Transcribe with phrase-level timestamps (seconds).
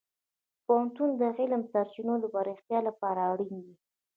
[0.65, 3.75] پوهنتون د علمي سرچینو د پراختیا لپاره اړین دی.